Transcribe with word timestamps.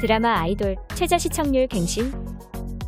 드라마 0.00 0.40
아이돌 0.40 0.76
최저 0.94 1.18
시청률 1.18 1.66
갱신 1.66 2.12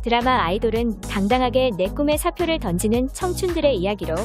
드라마 0.01 0.43
아이돌은 0.45 1.01
당당하게 1.01 1.71
내 1.77 1.87
꿈의 1.87 2.17
사표를 2.17 2.59
던지는 2.59 3.09
청춘들의 3.13 3.75
이야기로 3.77 4.15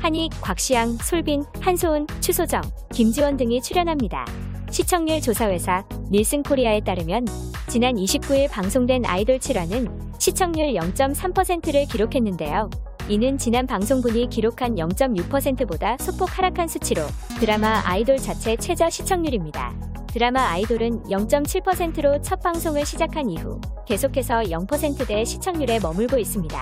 한익, 0.00 0.30
곽시양, 0.42 0.98
솔빈, 0.98 1.44
한소은, 1.60 2.06
추소정, 2.20 2.60
김지원 2.92 3.38
등이 3.38 3.62
출연합니다. 3.62 4.26
시청률 4.70 5.20
조사회사 5.20 5.84
닐슨 6.10 6.42
코리아에 6.42 6.80
따르면 6.80 7.26
지난 7.68 7.94
29일 7.94 8.50
방송된 8.50 9.06
아이돌 9.06 9.38
7화는 9.38 10.20
시청률 10.20 10.74
0.3%를 10.74 11.86
기록했는데요. 11.86 12.68
이는 13.08 13.38
지난 13.38 13.66
방송분이 13.66 14.28
기록한 14.28 14.76
0.6%보다 14.76 15.96
소폭 15.98 16.38
하락한 16.38 16.68
수치로 16.68 17.02
드라마 17.40 17.82
아이돌 17.84 18.18
자체 18.18 18.56
최저 18.56 18.88
시청률입니다. 18.90 19.93
드라마 20.14 20.48
아이돌은 20.50 21.02
0.7%로 21.10 22.22
첫 22.22 22.40
방송을 22.40 22.86
시작한 22.86 23.28
이후 23.28 23.60
계속해서 23.84 24.42
0%대 24.42 25.24
시청률에 25.24 25.80
머물고 25.80 26.18
있습니다. 26.18 26.56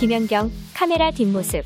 김연경 0.00 0.50
카메라 0.74 1.12
뒷모습 1.12 1.62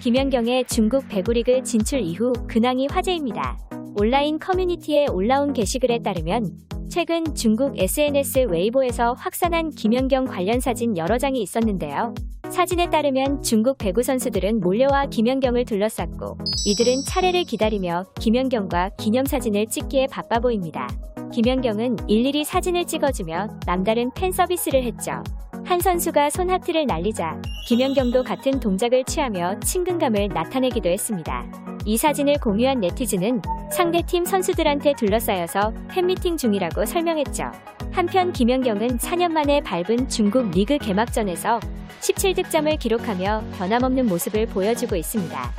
김연경의 0.00 0.64
중국 0.64 1.06
배구리그 1.08 1.62
진출 1.62 2.00
이후 2.00 2.32
근황이 2.48 2.86
화제입니다. 2.90 3.58
온라인 4.00 4.38
커뮤니티에 4.38 5.08
올라온 5.08 5.52
게시글에 5.52 5.98
따르면 5.98 6.50
최근 6.90 7.36
중국 7.36 7.78
SNS 7.78 8.46
웨이보에서 8.48 9.12
확산한 9.12 9.70
김연경 9.70 10.24
관련 10.24 10.58
사진 10.58 10.96
여러 10.96 11.18
장이 11.18 11.40
있었는데요. 11.40 12.12
사진에 12.50 12.90
따르면 12.90 13.44
중국 13.44 13.78
배구 13.78 14.02
선수들은 14.02 14.58
몰려와 14.58 15.06
김연경을 15.06 15.66
둘러쌌고 15.66 16.36
이들은 16.66 17.04
차례를 17.06 17.44
기다리며 17.44 18.06
김연경과 18.18 18.90
기념사진을 18.98 19.68
찍기에 19.68 20.08
바빠 20.08 20.40
보입니다. 20.40 20.88
김연경은 21.32 22.08
일일이 22.08 22.42
사진을 22.42 22.86
찍어주며 22.86 23.60
남다른 23.66 24.10
팬 24.12 24.32
서비스를 24.32 24.82
했죠. 24.82 25.22
한 25.64 25.78
선수가 25.78 26.30
손 26.30 26.50
하트를 26.50 26.86
날리자 26.86 27.40
김연경도 27.68 28.24
같은 28.24 28.58
동작을 28.58 29.04
취하며 29.04 29.60
친근감을 29.60 30.30
나타내기도 30.34 30.88
했습니다. 30.88 31.69
이 31.84 31.96
사진을 31.96 32.38
공유한 32.40 32.80
네티즌은 32.80 33.42
상대 33.72 34.02
팀 34.02 34.24
선수들한테 34.24 34.94
둘러싸여서 34.94 35.72
팬미팅 35.88 36.36
중이라고 36.36 36.84
설명했죠. 36.84 37.50
한편 37.90 38.32
김연경은 38.32 38.98
4년 38.98 39.30
만에 39.32 39.60
밟은 39.60 40.08
중국 40.08 40.50
리그 40.50 40.78
개막전에서 40.78 41.60
17득점을 42.00 42.78
기록하며 42.78 43.44
변함없는 43.58 44.06
모습을 44.06 44.46
보여주고 44.46 44.96
있습니다. 44.96 45.52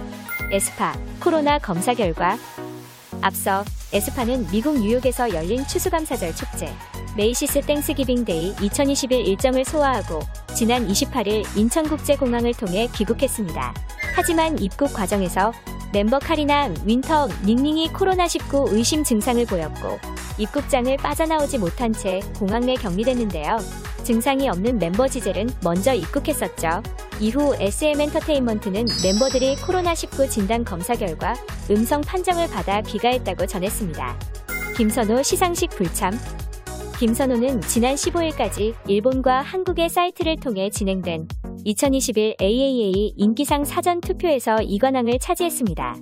에스파 0.52 0.94
코로나 1.22 1.58
검사 1.58 1.94
결과 1.94 2.38
앞서 3.22 3.63
에스파는 3.94 4.47
미국 4.52 4.80
뉴욕에서 4.80 5.33
열린 5.33 5.66
추수감사절 5.66 6.35
축제 6.35 6.69
Macy's 7.17 7.61
Thanksgiving 7.61 8.25
Day 8.25 8.53
2021 8.61 9.28
일정을 9.28 9.66
소화하고 9.66 10.19
지난 10.56 10.88
28일 10.88 11.45
인천국제공항을 11.58 12.53
통해 12.53 12.88
귀국했습니다. 12.95 13.73
하지만 14.16 14.58
입국 14.59 14.94
과정에서 14.94 15.52
멤버 15.94 16.20
카리나 16.20 16.73
윈터 16.86 17.28
닝닝이 17.45 17.89
코로나19 17.89 18.72
의심 18.73 19.03
증상을 19.03 19.45
보였고 19.45 20.00
입국장을 20.38 20.95
빠져나오지 20.97 21.58
못한 21.58 21.92
채 21.92 22.22
공항 22.38 22.66
내 22.66 22.75
격리됐는데요. 22.75 23.58
증상이 24.03 24.50
없는 24.50 24.80
멤버 24.80 25.08
지젤은 25.08 25.50
먼저 25.64 25.94
입국했었죠. 25.94 26.81
이후 27.19 27.56
SM엔터테인먼트는 27.59 28.86
멤버들이 29.03 29.56
코로나19 29.58 30.30
진단 30.30 30.64
검사 30.64 30.95
결과 30.95 31.36
음성 31.69 32.02
판정을 32.02 32.47
받아 32.47 32.81
귀가했다고 32.81 33.45
전했습니다. 33.45 34.17
김선호 34.75 35.22
시상식 35.22 35.69
불참 35.72 36.17
김선호는 36.97 37.62
지난 37.62 37.95
15일까지 37.95 38.75
일본과 38.88 39.42
한국의 39.42 39.89
사이트를 39.89 40.38
통해 40.38 40.69
진행된 40.69 41.28
2021 41.63 42.35
AAA 42.41 43.13
인기상 43.17 43.63
사전 43.63 44.01
투표에서 44.01 44.61
이관왕을 44.61 45.19
차지했습니다. 45.19 45.95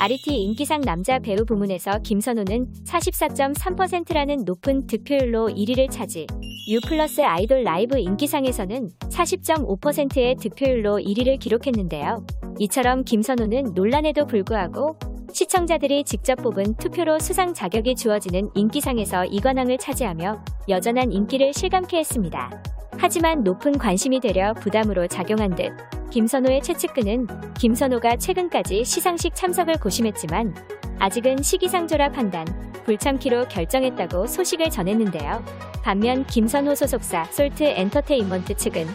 아리티 0.00 0.34
인기상 0.42 0.80
남자 0.80 1.18
배우 1.20 1.44
부문에서 1.44 2.00
김선호는 2.00 2.66
44.3%라는 2.84 4.44
높은 4.44 4.86
득표율로 4.86 5.50
1위를 5.50 5.90
차지, 5.90 6.26
U 6.68 6.80
플러스 6.88 7.20
아이돌 7.20 7.62
라이브 7.62 7.98
인기상에서는 7.98 8.88
40.5%의 9.10 10.36
득표율로 10.36 10.98
1위를 10.98 11.38
기록했는데요. 11.38 12.26
이처럼 12.58 13.04
김선호는 13.04 13.74
논란에도 13.74 14.26
불구하고 14.26 14.98
시청자들이 15.32 16.04
직접 16.04 16.36
뽑은 16.36 16.76
투표로 16.76 17.18
수상 17.18 17.54
자격이 17.54 17.96
주어지는 17.96 18.50
인기상에서 18.54 19.24
이관왕을 19.26 19.78
차지하며 19.78 20.44
여전한 20.68 21.12
인기를 21.12 21.52
실감케 21.52 21.98
했습니다. 21.98 22.62
하지만 22.98 23.44
높은 23.44 23.78
관심이 23.78 24.20
되려 24.20 24.54
부담으로 24.54 25.06
작용한 25.06 25.54
듯 25.54 25.72
김선호의 26.10 26.62
최측근은 26.62 27.26
김선호가 27.54 28.16
최근까지 28.16 28.84
시상식 28.84 29.34
참석을 29.34 29.78
고심했지만 29.78 30.54
아직은 30.98 31.42
시기상조라 31.42 32.12
판단, 32.12 32.46
불참키로 32.84 33.48
결정했다고 33.48 34.26
소식을 34.26 34.70
전했는데요. 34.70 35.44
반면 35.82 36.24
김선호 36.26 36.74
소속사 36.74 37.24
솔트 37.24 37.64
엔터테인먼트 37.64 38.56
측은 38.56 38.86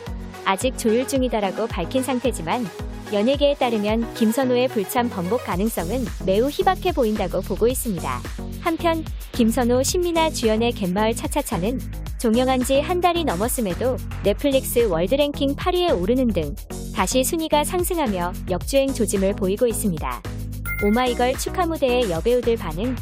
아직 0.45 0.77
조율 0.77 1.07
중이다라고 1.07 1.67
밝힌 1.67 2.01
상태지만 2.01 2.65
연예계에 3.11 3.55
따르면 3.55 4.13
김선호의 4.13 4.69
불참 4.69 5.09
번복 5.09 5.43
가능성은 5.45 6.05
매우 6.25 6.49
희박해 6.49 6.93
보인다고 6.93 7.41
보고 7.41 7.67
있습니다. 7.67 8.19
한편 8.61 9.03
김선호 9.33 9.83
신민아 9.83 10.29
주연의 10.29 10.71
갯마을 10.73 11.15
차차차는 11.15 11.79
종영한 12.19 12.63
지 12.65 12.81
한 12.81 12.99
달이 12.99 13.23
넘었음에도 13.23 13.95
넷플릭스 14.23 14.79
월드랭킹 14.79 15.55
8위에 15.55 15.97
오르는 16.01 16.27
등 16.27 16.53
다시 16.93 17.23
순위가 17.23 17.63
상승하며 17.63 18.33
역주행 18.49 18.93
조짐을 18.93 19.35
보이고 19.35 19.65
있습니다. 19.65 20.21
오마이걸 20.83 21.37
축하 21.37 21.65
무대의 21.65 22.11
여배우들 22.11 22.57
반응 22.57 22.95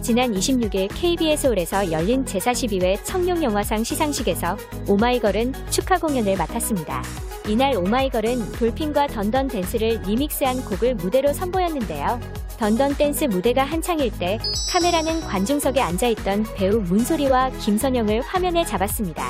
지난 0.00 0.32
26일 0.32 0.88
KBS 0.94 1.48
홀에서 1.48 1.92
열린 1.92 2.24
제42회 2.24 3.04
청룡영화상 3.04 3.84
시상식에서 3.84 4.56
오마이걸은 4.86 5.52
축하 5.70 5.98
공연을 5.98 6.36
맡았습니다. 6.38 7.02
이날 7.48 7.76
오마이걸은 7.76 8.52
Dolphin과 8.52 9.08
Dun 9.08 9.28
Dun 9.28 9.48
Dance를 9.48 10.00
리믹스한 10.06 10.64
곡을 10.64 10.94
무대로 10.94 11.32
선보였는데요. 11.34 12.20
Dun 12.58 12.77
Dun 12.77 12.96
Dance 12.96 13.24
무대가 13.24 13.62
한창일 13.62 14.10
때 14.18 14.36
카메라는 14.72 15.20
관중석에 15.20 15.80
앉아있던 15.80 16.44
배우 16.56 16.80
문소리와 16.80 17.50
김선영을 17.50 18.20
화면에 18.22 18.64
잡았습니다. 18.64 19.24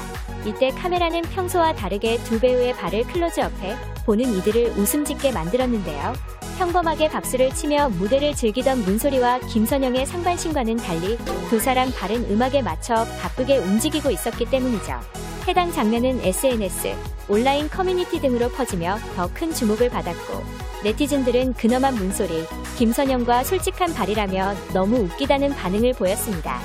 이때 0.46 0.70
카메라는 0.70 1.20
평소와 1.22 1.74
다르게 1.74 2.16
두 2.24 2.40
배우의 2.40 2.72
발을 2.72 3.04
클로즈업해 3.04 3.76
보는 4.06 4.24
이들을 4.38 4.78
웃음 4.78 5.04
짓게 5.04 5.32
만들었는데요. 5.32 6.14
평범하게 6.56 7.10
박수를 7.10 7.54
치며 7.54 7.90
무대를 7.90 8.34
즐기던 8.34 8.84
문소리와 8.84 9.40
김선영의 9.40 10.06
상반신과는 10.06 10.78
달리 10.78 11.18
두 11.50 11.60
사람 11.60 11.92
발은 11.92 12.30
음악에 12.30 12.62
맞춰 12.62 13.04
바쁘게 13.20 13.58
움직이고 13.58 14.10
있었기 14.10 14.46
때문이죠. 14.46 15.27
해당 15.48 15.72
장면은 15.72 16.20
SNS, 16.20 16.94
온라인 17.26 17.70
커뮤니티 17.70 18.20
등으로 18.20 18.50
퍼지며 18.50 18.98
더 19.16 19.28
큰 19.32 19.50
주목을 19.50 19.88
받았고 19.88 20.44
네티즌들은 20.84 21.54
근엄한 21.54 21.94
문소리, 21.94 22.44
김선영과 22.76 23.44
솔직한 23.44 23.94
발이라며 23.94 24.54
너무 24.74 24.96
웃기다는 24.96 25.54
반응을 25.54 25.94
보였습니다. 25.94 26.60